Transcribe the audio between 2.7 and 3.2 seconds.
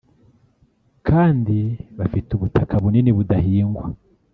bunini